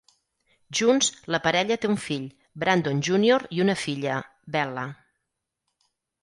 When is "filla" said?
3.83-4.17